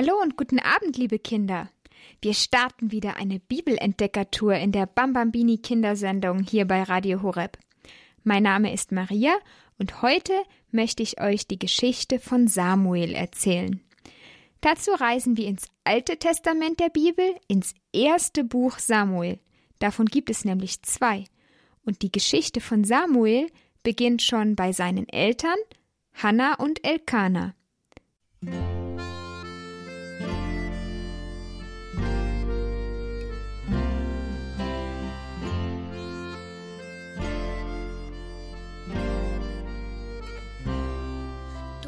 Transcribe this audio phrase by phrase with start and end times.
[0.00, 1.70] Hallo und guten Abend, liebe Kinder.
[2.22, 7.58] Wir starten wieder eine Bibelentdeckertour in der Bambambini Kindersendung hier bei Radio Horeb.
[8.22, 9.34] Mein Name ist Maria
[9.76, 10.34] und heute
[10.70, 13.80] möchte ich euch die Geschichte von Samuel erzählen.
[14.60, 19.40] Dazu reisen wir ins Alte Testament der Bibel, ins erste Buch Samuel.
[19.80, 21.24] Davon gibt es nämlich zwei.
[21.84, 23.48] Und die Geschichte von Samuel
[23.82, 25.58] beginnt schon bei seinen Eltern,
[26.14, 27.56] Hannah und Elkanah.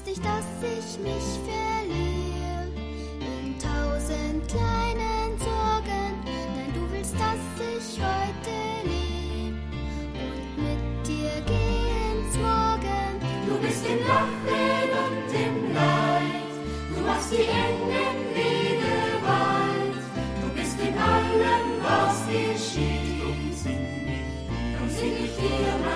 [0.00, 2.68] Du willst nicht, dass ich mich verliere
[3.20, 6.12] in tausend kleinen Sorgen.
[6.24, 8.50] Nein, du willst, dass ich heute
[13.90, 16.50] im Lachen und im Leid.
[16.94, 20.00] Du machst die engen Wege weit.
[20.40, 23.20] Du bist in allem, was geschieht.
[23.20, 25.89] Drum sing ich, ich dir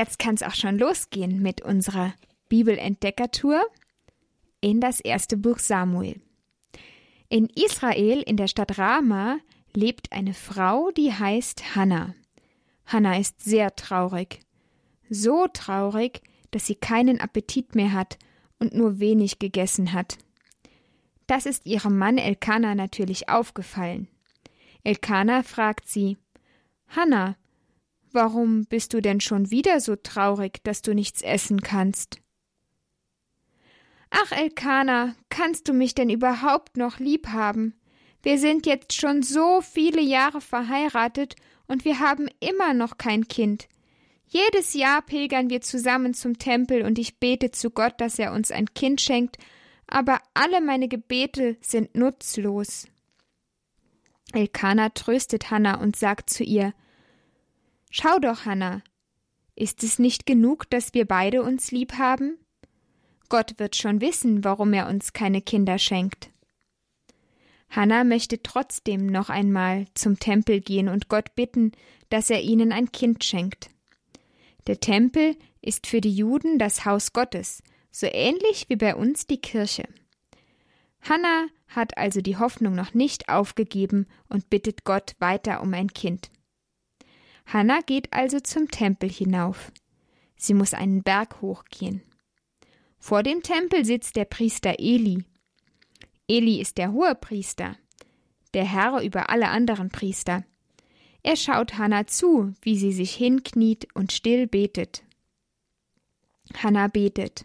[0.00, 2.14] Jetzt kann es auch schon losgehen mit unserer
[2.48, 3.60] Bibelentdeckertour
[4.62, 6.22] in das erste Buch Samuel.
[7.28, 9.40] In Israel, in der Stadt Rama,
[9.74, 12.14] lebt eine Frau, die heißt Hannah.
[12.86, 14.40] Hannah ist sehr traurig.
[15.10, 18.16] So traurig, dass sie keinen Appetit mehr hat
[18.58, 20.16] und nur wenig gegessen hat.
[21.26, 24.08] Das ist ihrem Mann Elkanah natürlich aufgefallen.
[24.82, 26.16] Elkanah fragt sie:
[26.88, 27.36] Hannah,
[28.12, 32.20] warum bist du denn schon wieder so traurig, dass du nichts essen kannst?
[34.10, 37.74] Ach, Elkanah, kannst du mich denn überhaupt noch lieb haben?
[38.22, 43.68] Wir sind jetzt schon so viele Jahre verheiratet und wir haben immer noch kein Kind.
[44.26, 48.50] Jedes Jahr pilgern wir zusammen zum Tempel und ich bete zu Gott, dass er uns
[48.50, 49.38] ein Kind schenkt,
[49.86, 52.86] aber alle meine Gebete sind nutzlos.
[54.32, 56.74] Elkanah tröstet Hannah und sagt zu ihr
[57.90, 58.82] Schau doch, Hannah,
[59.56, 62.38] ist es nicht genug, dass wir beide uns lieb haben?
[63.28, 66.30] Gott wird schon wissen, warum er uns keine Kinder schenkt.
[67.68, 71.72] Hannah möchte trotzdem noch einmal zum Tempel gehen und Gott bitten,
[72.10, 73.70] dass er ihnen ein Kind schenkt.
[74.66, 79.40] Der Tempel ist für die Juden das Haus Gottes, so ähnlich wie bei uns die
[79.40, 79.84] Kirche.
[81.02, 86.30] Hannah hat also die Hoffnung noch nicht aufgegeben und bittet Gott weiter um ein Kind.
[87.52, 89.72] Hannah geht also zum Tempel hinauf.
[90.36, 92.00] Sie muss einen Berg hochgehen.
[92.98, 95.24] Vor dem Tempel sitzt der Priester Eli.
[96.28, 97.76] Eli ist der Hohepriester,
[98.54, 100.44] der Herr über alle anderen Priester.
[101.24, 105.02] Er schaut Hannah zu, wie sie sich hinkniet und still betet.
[106.56, 107.42] Hannah betet.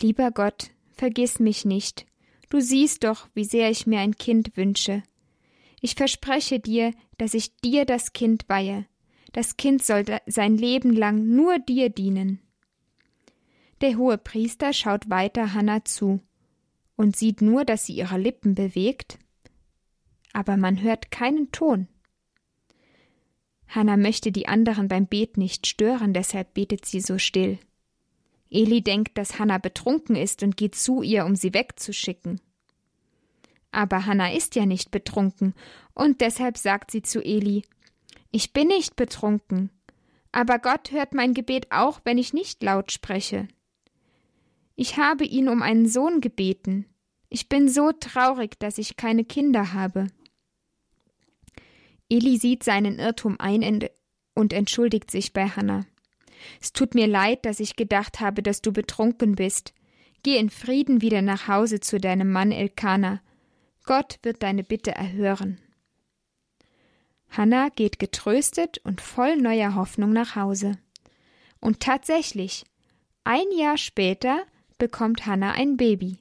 [0.00, 2.06] Lieber Gott, vergiss mich nicht.
[2.48, 5.02] Du siehst doch, wie sehr ich mir ein Kind wünsche.
[5.80, 8.86] Ich verspreche dir, dass ich dir das Kind weihe.
[9.32, 12.40] Das Kind soll sein Leben lang nur dir dienen.
[13.80, 16.20] Der hohe Priester schaut weiter Hannah zu
[16.96, 19.18] und sieht nur, dass sie ihre Lippen bewegt,
[20.32, 21.86] aber man hört keinen Ton.
[23.68, 27.58] Hannah möchte die anderen beim Bet nicht stören, deshalb betet sie so still.
[28.50, 32.40] Eli denkt, dass Hannah betrunken ist und geht zu ihr, um sie wegzuschicken.
[33.70, 35.54] Aber Hannah ist ja nicht betrunken,
[35.94, 37.62] und deshalb sagt sie zu Eli
[38.30, 39.70] Ich bin nicht betrunken,
[40.32, 43.48] aber Gott hört mein Gebet auch, wenn ich nicht laut spreche.
[44.76, 46.86] Ich habe ihn um einen Sohn gebeten.
[47.28, 50.06] Ich bin so traurig, dass ich keine Kinder habe.
[52.08, 53.88] Eli sieht seinen Irrtum ein
[54.34, 55.84] und entschuldigt sich bei Hannah.
[56.60, 59.74] Es tut mir leid, dass ich gedacht habe, dass du betrunken bist.
[60.22, 63.20] Geh in Frieden wieder nach Hause zu deinem Mann Elkanah.
[63.88, 65.58] Gott wird deine Bitte erhören.
[67.30, 70.76] Hannah geht getröstet und voll neuer Hoffnung nach Hause.
[71.58, 72.66] Und tatsächlich,
[73.24, 74.42] ein Jahr später
[74.76, 76.18] bekommt Hannah ein Baby.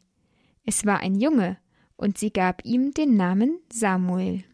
[0.64, 1.58] Es war ein Junge,
[1.98, 4.46] und sie gab ihm den Namen Samuel.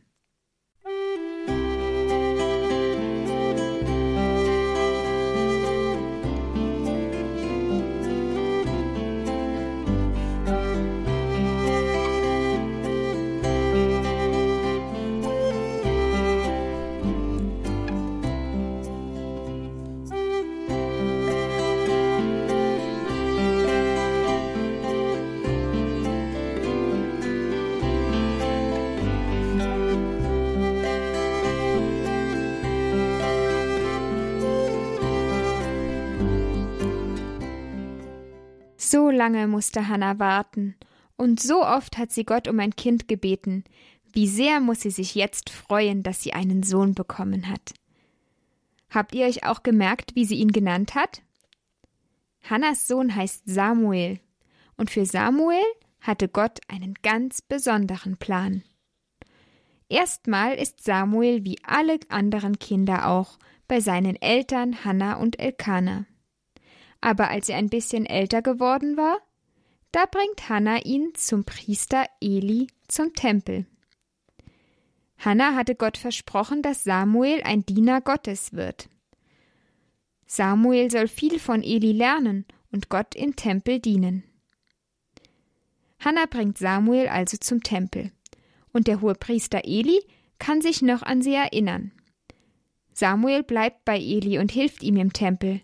[39.24, 40.76] Lange musste Hannah warten,
[41.16, 43.64] und so oft hat sie Gott um ein Kind gebeten.
[44.12, 47.74] Wie sehr muss sie sich jetzt freuen, dass sie einen Sohn bekommen hat.
[48.90, 51.22] Habt ihr euch auch gemerkt, wie sie ihn genannt hat?
[52.50, 54.20] Hannas Sohn heißt Samuel,
[54.76, 55.64] und für Samuel
[56.02, 58.64] hatte Gott einen ganz besonderen Plan.
[59.88, 66.06] Erstmal ist Samuel wie alle anderen Kinder auch bei seinen Eltern Hannah und Elkanah.
[67.04, 69.20] Aber als er ein bisschen älter geworden war,
[69.92, 73.66] da bringt Hannah ihn zum Priester Eli zum Tempel.
[75.18, 78.88] Hannah hatte Gott versprochen, dass Samuel ein Diener Gottes wird.
[80.28, 84.24] Samuel soll viel von Eli lernen und Gott im Tempel dienen.
[86.00, 88.14] Hannah bringt Samuel also zum Tempel,
[88.72, 90.00] und der hohe Priester Eli
[90.40, 91.92] kann sich noch an sie erinnern.
[92.94, 95.60] Samuel bleibt bei Eli und hilft ihm im Tempel,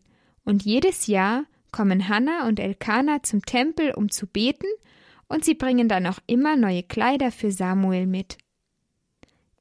[0.49, 4.65] und jedes Jahr kommen Hannah und Elkanah zum Tempel, um zu beten,
[5.27, 8.39] und sie bringen dann auch immer neue Kleider für Samuel mit.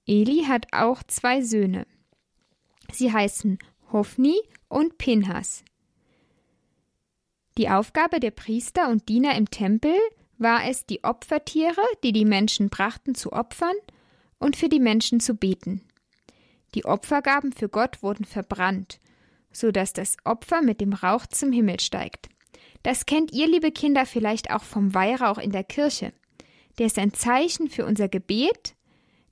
[0.06, 1.86] Eli hat auch zwei Söhne.
[2.90, 3.58] Sie heißen
[3.92, 5.62] Hophni und Pinhas.
[7.58, 9.94] Die Aufgabe der Priester und Diener im Tempel
[10.38, 13.76] war es, die Opfertiere, die die Menschen brachten, zu opfern
[14.38, 15.82] und für die Menschen zu beten.
[16.74, 19.00] Die Opfergaben für Gott wurden verbrannt
[19.58, 22.28] so dass das Opfer mit dem Rauch zum Himmel steigt.
[22.82, 26.12] Das kennt ihr, liebe Kinder, vielleicht auch vom Weihrauch in der Kirche.
[26.78, 28.76] Der ist ein Zeichen für unser Gebet,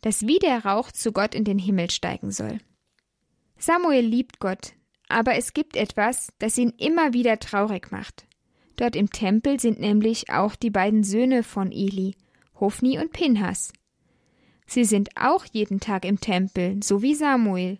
[0.00, 2.58] das wie der Rauch zu Gott in den Himmel steigen soll.
[3.58, 4.74] Samuel liebt Gott,
[5.08, 8.26] aber es gibt etwas, das ihn immer wieder traurig macht.
[8.76, 12.16] Dort im Tempel sind nämlich auch die beiden Söhne von Eli,
[12.60, 13.72] Hophni und Pinhas.
[14.66, 17.78] Sie sind auch jeden Tag im Tempel, so wie Samuel.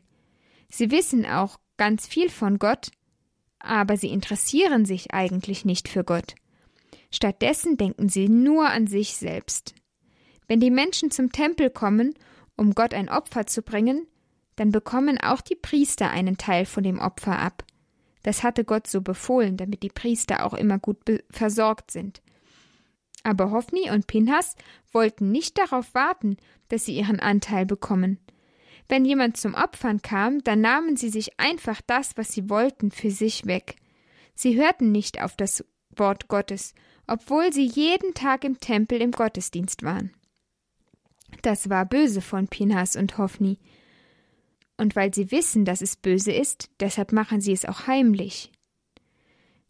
[0.69, 2.91] Sie wissen auch ganz viel von Gott,
[3.59, 6.35] aber sie interessieren sich eigentlich nicht für Gott.
[7.11, 9.75] Stattdessen denken sie nur an sich selbst.
[10.49, 12.15] Wenn die Menschen zum Tempel kommen,
[12.57, 14.07] um Gott ein Opfer zu bringen,
[14.57, 17.65] dann bekommen auch die Priester einen Teil von dem Opfer ab.
[18.23, 20.99] Das hatte Gott so befohlen, damit die Priester auch immer gut
[21.31, 22.23] versorgt sind.
[23.23, 24.55] Aber Hophni und Pinhas
[24.93, 26.37] wollten nicht darauf warten,
[26.69, 28.19] dass sie ihren Anteil bekommen.
[28.89, 33.11] Wenn jemand zum Opfern kam, dann nahmen sie sich einfach das, was sie wollten, für
[33.11, 33.77] sich weg.
[34.35, 36.75] Sie hörten nicht auf das Wort Gottes,
[37.07, 40.13] obwohl sie jeden Tag im Tempel im Gottesdienst waren.
[41.43, 43.59] Das war böse von Pinhas und Hophni.
[44.77, 48.53] Und weil sie wissen, dass es böse ist, deshalb machen sie es auch heimlich.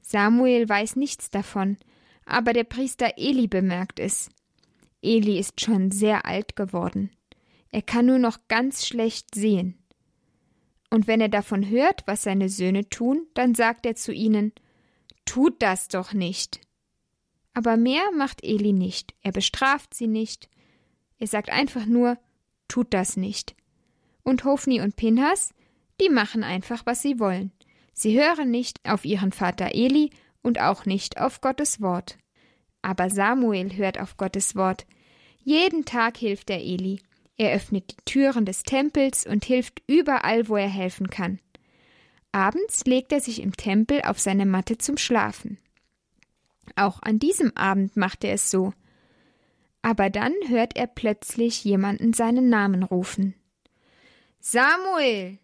[0.00, 1.78] Samuel weiß nichts davon,
[2.24, 4.30] aber der Priester Eli bemerkt es.
[5.02, 7.10] Eli ist schon sehr alt geworden.
[7.70, 9.78] Er kann nur noch ganz schlecht sehen.
[10.90, 14.52] Und wenn er davon hört, was seine Söhne tun, dann sagt er zu ihnen
[15.24, 16.60] Tut das doch nicht.
[17.52, 20.48] Aber mehr macht Eli nicht, er bestraft sie nicht,
[21.18, 22.18] er sagt einfach nur
[22.68, 23.56] Tut das nicht.
[24.22, 25.54] Und Hofni und Pinhas,
[26.00, 27.52] die machen einfach, was sie wollen.
[27.92, 30.10] Sie hören nicht auf ihren Vater Eli
[30.42, 32.18] und auch nicht auf Gottes Wort.
[32.82, 34.86] Aber Samuel hört auf Gottes Wort.
[35.42, 37.00] Jeden Tag hilft er Eli.
[37.38, 41.38] Er öffnet die Türen des Tempels und hilft überall, wo er helfen kann.
[42.32, 45.58] Abends legt er sich im Tempel auf seine Matte zum Schlafen.
[46.74, 48.72] Auch an diesem Abend macht er es so.
[49.82, 53.34] Aber dann hört er plötzlich jemanden seinen Namen rufen.
[54.40, 55.38] Samuel.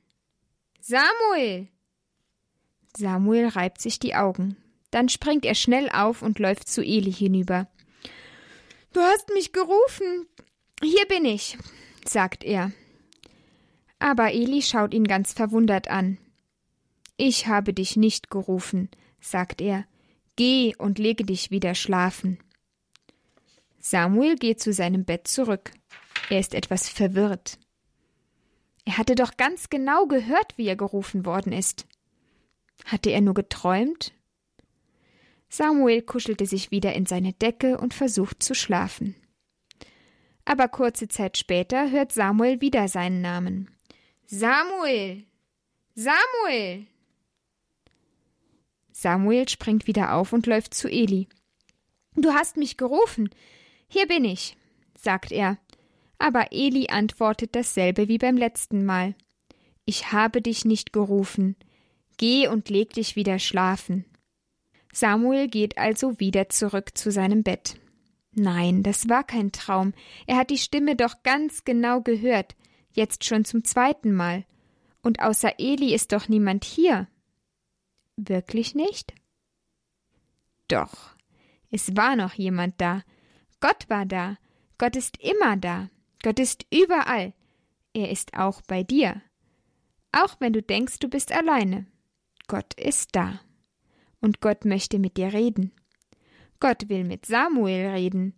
[0.80, 1.68] Samuel.
[2.96, 4.56] Samuel reibt sich die Augen.
[4.90, 7.68] Dann springt er schnell auf und läuft zu Eli hinüber.
[8.92, 10.26] Du hast mich gerufen.
[10.82, 11.56] Hier bin ich,
[12.09, 12.73] sagt er.
[13.99, 16.18] Aber Eli schaut ihn ganz verwundert an.
[17.16, 18.90] Ich habe dich nicht gerufen,
[19.21, 19.87] sagt er.
[20.37, 22.38] Geh und lege dich wieder schlafen.
[23.78, 25.73] Samuel geht zu seinem Bett zurück.
[26.30, 27.59] Er ist etwas verwirrt.
[28.85, 31.87] Er hatte doch ganz genau gehört, wie er gerufen worden ist.
[32.85, 34.12] Hatte er nur geträumt?
[35.49, 39.14] Samuel kuschelte sich wieder in seine Decke und versucht zu schlafen.
[40.44, 43.70] Aber kurze Zeit später hört Samuel wieder seinen Namen.
[44.26, 45.25] Samuel.
[45.94, 46.87] Samuel.
[48.92, 51.28] Samuel springt wieder auf und läuft zu Eli.
[52.14, 53.30] Du hast mich gerufen.
[53.88, 54.56] Hier bin ich,
[54.99, 55.58] sagt er.
[56.18, 59.14] Aber Eli antwortet dasselbe wie beim letzten Mal.
[59.84, 61.56] Ich habe dich nicht gerufen.
[62.16, 64.04] Geh und leg dich wieder schlafen.
[64.92, 67.80] Samuel geht also wieder zurück zu seinem Bett.
[68.34, 69.92] Nein, das war kein Traum.
[70.26, 72.56] Er hat die Stimme doch ganz genau gehört,
[72.92, 74.44] jetzt schon zum zweiten Mal.
[75.02, 77.08] Und außer Eli ist doch niemand hier.
[78.16, 79.14] Wirklich nicht?
[80.68, 81.14] Doch,
[81.70, 83.02] es war noch jemand da.
[83.60, 84.38] Gott war da.
[84.78, 85.90] Gott ist immer da.
[86.22, 87.34] Gott ist überall.
[87.92, 89.20] Er ist auch bei dir.
[90.12, 91.86] Auch wenn du denkst, du bist alleine.
[92.48, 93.40] Gott ist da.
[94.20, 95.72] Und Gott möchte mit dir reden.
[96.62, 98.35] Gott will mit Samuel reden.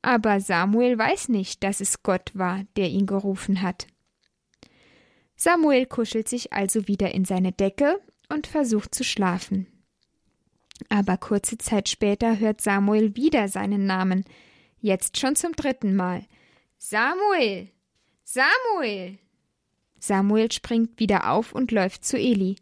[0.00, 3.86] Aber Samuel weiß nicht, dass es Gott war, der ihn gerufen hat.
[5.36, 9.66] Samuel kuschelt sich also wieder in seine Decke und versucht zu schlafen.
[10.88, 14.24] Aber kurze Zeit später hört Samuel wieder seinen Namen,
[14.80, 16.24] jetzt schon zum dritten Mal.
[16.78, 17.68] Samuel.
[18.24, 19.18] Samuel.
[19.98, 22.56] Samuel springt wieder auf und läuft zu Eli.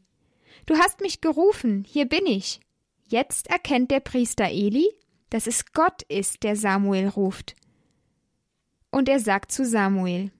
[0.67, 2.59] Du hast mich gerufen, hier bin ich.
[3.07, 4.89] Jetzt erkennt der Priester Eli,
[5.31, 7.57] dass es Gott ist, der Samuel ruft.
[8.91, 10.31] Und er sagt zu Samuel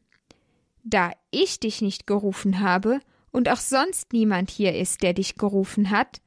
[0.83, 3.01] Da ich dich nicht gerufen habe,
[3.35, 6.23] und auch sonst niemand hier ist, der dich gerufen hat,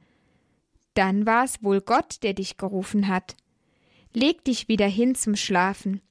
[0.92, 3.34] dann war es wohl Gott, der dich gerufen hat.
[4.12, 6.02] Leg dich wieder hin zum Schlafen,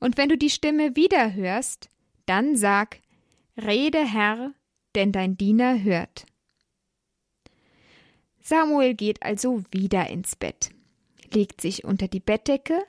[0.00, 1.90] und wenn du die Stimme wieder hörst,
[2.24, 3.00] dann sag
[3.56, 4.52] Rede, Herr,
[4.94, 6.26] denn dein Diener hört.
[8.40, 10.70] Samuel geht also wieder ins Bett,
[11.36, 12.82] legt sich unter die Bettdecke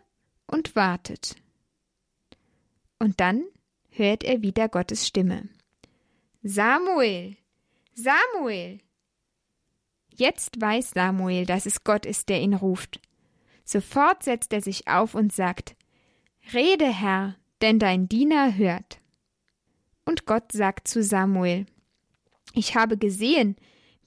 [0.48, 1.36] und wartet.
[2.98, 3.44] Und dann
[3.90, 5.50] hört er wieder Gottes Stimme.
[6.44, 7.36] Samuel,
[7.94, 8.80] Samuel!
[10.16, 13.02] Jetzt weiß Samuel, dass es Gott ist, der ihn ruft.
[13.66, 15.76] Sofort setzt er sich auf und sagt
[16.54, 19.02] Rede, Herr, denn dein Diener hört.
[20.06, 21.66] Und Gott sagt zu Samuel
[22.54, 23.58] Ich habe gesehen,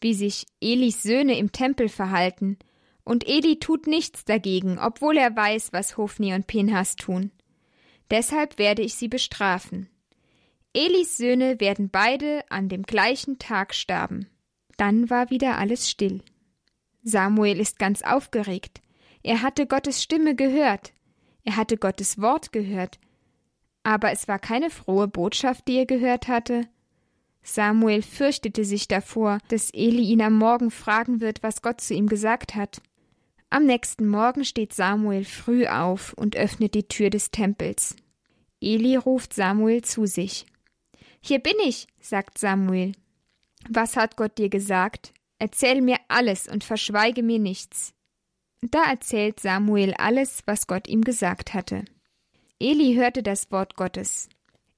[0.00, 2.58] wie sich Elis Söhne im Tempel verhalten,
[3.04, 7.30] und Eli tut nichts dagegen, obwohl er weiß, was Hofni und Pinhas tun.
[8.10, 9.88] Deshalb werde ich sie bestrafen.
[10.72, 14.28] Elis Söhne werden beide an dem gleichen Tag sterben.
[14.76, 16.22] Dann war wieder alles still.
[17.02, 18.80] Samuel ist ganz aufgeregt.
[19.22, 20.92] Er hatte Gottes Stimme gehört.
[21.44, 22.98] Er hatte Gottes Wort gehört.
[23.82, 26.68] Aber es war keine frohe Botschaft, die er gehört hatte.
[27.42, 32.06] Samuel fürchtete sich davor, dass Eli ihn am Morgen fragen wird, was Gott zu ihm
[32.06, 32.82] gesagt hat.
[33.52, 37.96] Am nächsten Morgen steht Samuel früh auf und öffnet die Tür des Tempels.
[38.60, 40.46] Eli ruft Samuel zu sich.
[41.20, 42.92] Hier bin ich, sagt Samuel.
[43.68, 45.12] Was hat Gott dir gesagt?
[45.40, 47.92] Erzähl mir alles und verschweige mir nichts.
[48.62, 51.84] Da erzählt Samuel alles, was Gott ihm gesagt hatte.
[52.60, 54.28] Eli hörte das Wort Gottes.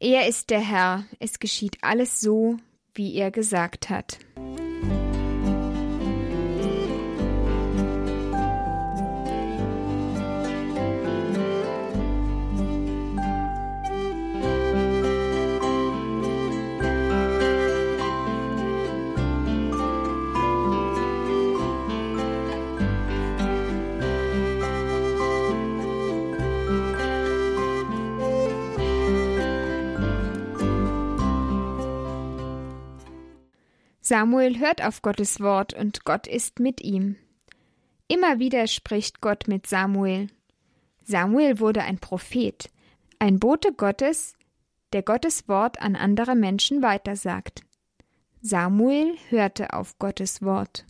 [0.01, 2.57] Er ist der Herr, es geschieht alles so,
[2.95, 4.19] wie er gesagt hat.
[34.13, 37.17] Samuel hört auf Gottes Wort und Gott ist mit ihm.
[38.09, 40.27] Immer wieder spricht Gott mit Samuel.
[41.03, 42.69] Samuel wurde ein Prophet,
[43.19, 44.35] ein Bote Gottes,
[44.93, 47.63] der Gottes Wort an andere Menschen weitersagt.
[48.43, 50.85] Samuel hörte auf Gottes Wort.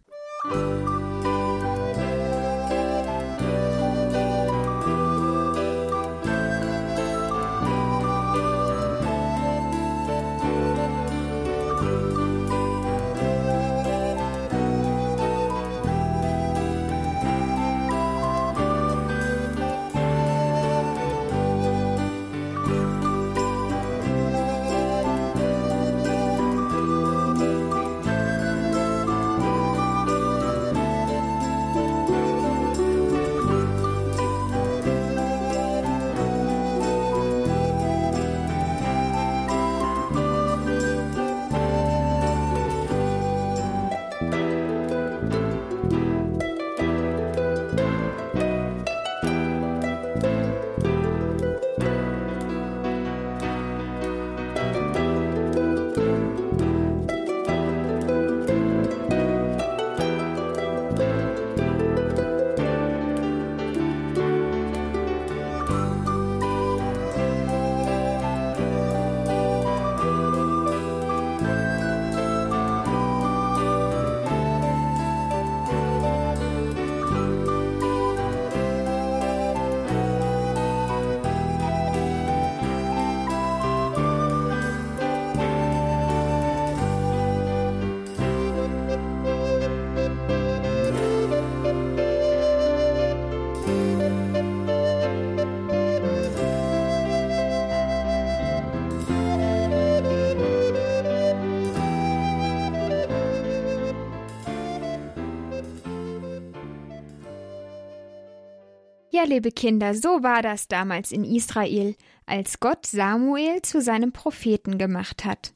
[109.22, 111.94] Ja, liebe Kinder, so war das damals in Israel,
[112.26, 115.54] als Gott Samuel zu seinem Propheten gemacht hat.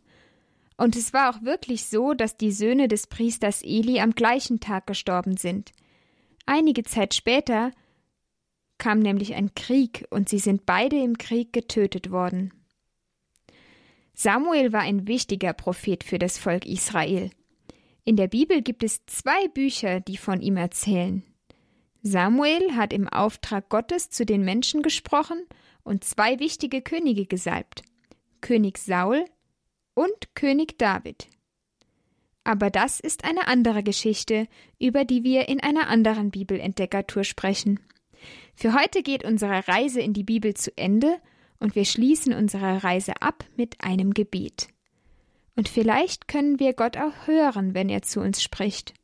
[0.77, 4.87] Und es war auch wirklich so, dass die Söhne des Priesters Eli am gleichen Tag
[4.87, 5.73] gestorben sind.
[6.45, 7.73] Einige Zeit später
[8.79, 12.55] kam nämlich ein Krieg und sie sind beide im Krieg getötet worden.
[14.15, 17.31] Samuel war ein wichtiger Prophet für das Volk Israel.
[18.05, 21.25] In der Bibel gibt es zwei Bücher, die von ihm erzählen.
[22.07, 25.45] Samuel hat im Auftrag Gottes zu den Menschen gesprochen
[25.83, 27.83] und zwei wichtige Könige gesalbt:
[28.41, 29.25] König Saul
[29.95, 31.27] und König David.
[32.45, 34.47] Aber das ist eine andere Geschichte,
[34.79, 37.81] über die wir in einer anderen Bibelentdeckertour sprechen.
[38.55, 41.21] Für heute geht unsere Reise in die Bibel zu Ende
[41.59, 44.69] und wir schließen unsere Reise ab mit einem Gebet.
[45.57, 48.95] Und vielleicht können wir Gott auch hören, wenn er zu uns spricht.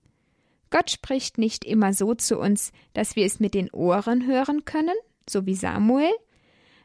[0.72, 4.96] Gott spricht nicht immer so zu uns, dass wir es mit den Ohren hören können,
[5.28, 6.10] so wie Samuel,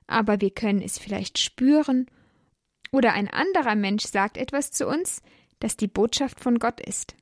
[0.06, 2.06] aber wir können es vielleicht spüren,
[2.92, 5.22] oder ein anderer Mensch sagt etwas zu uns,
[5.60, 7.16] das die Botschaft von Gott ist.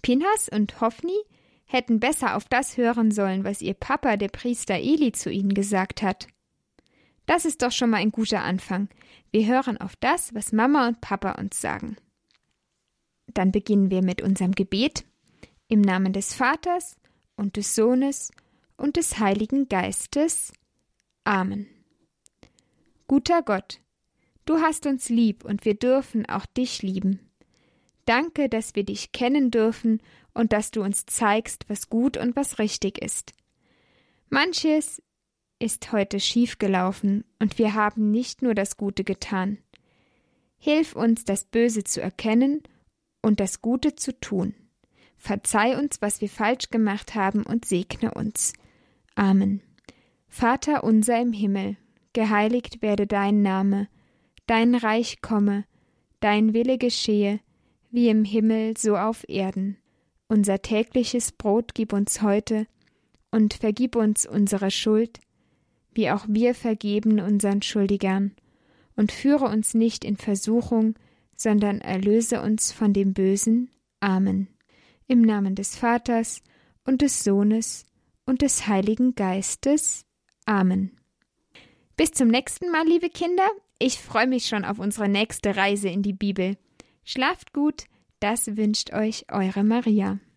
[0.00, 1.18] Pinhas und Hophni
[1.66, 6.02] hätten besser auf das hören sollen, was ihr Papa, der Priester Eli, zu ihnen gesagt
[6.02, 6.26] hat.
[7.26, 8.88] Das ist doch schon mal ein guter Anfang.
[9.30, 11.96] Wir hören auf das, was Mama und Papa uns sagen.
[13.26, 15.04] Dann beginnen wir mit unserem Gebet
[15.68, 16.96] im Namen des Vaters
[17.36, 18.30] und des Sohnes
[18.76, 20.52] und des Heiligen Geistes.
[21.24, 21.66] Amen.
[23.06, 23.80] Guter Gott,
[24.44, 27.20] du hast uns lieb und wir dürfen auch dich lieben.
[28.04, 30.02] Danke, dass wir dich kennen dürfen
[30.34, 33.32] und dass du uns zeigst, was gut und was richtig ist.
[34.28, 35.02] Manches
[35.58, 39.58] ist heute schiefgelaufen und wir haben nicht nur das Gute getan.
[40.58, 42.62] Hilf uns, das Böse zu erkennen
[43.22, 44.54] und das Gute zu tun.
[45.16, 48.52] Verzeih uns, was wir falsch gemacht haben und segne uns.
[49.14, 49.62] Amen.
[50.28, 51.76] Vater unser im Himmel,
[52.12, 53.88] geheiligt werde dein Name,
[54.46, 55.64] dein Reich komme,
[56.20, 57.40] dein Wille geschehe,
[57.90, 59.76] wie im Himmel so auf Erden.
[60.28, 62.66] Unser tägliches Brot gib uns heute
[63.30, 65.20] und vergib uns unsere Schuld,
[65.92, 68.32] wie auch wir vergeben unseren Schuldigern,
[68.96, 70.94] und führe uns nicht in Versuchung,
[71.42, 73.70] sondern erlöse uns von dem Bösen.
[74.00, 74.48] Amen.
[75.08, 76.42] Im Namen des Vaters
[76.84, 77.84] und des Sohnes
[78.24, 80.04] und des Heiligen Geistes.
[80.46, 80.92] Amen.
[81.96, 83.48] Bis zum nächsten Mal, liebe Kinder.
[83.78, 86.56] Ich freue mich schon auf unsere nächste Reise in die Bibel.
[87.04, 87.84] Schlaft gut,
[88.20, 90.20] das wünscht euch eure Maria.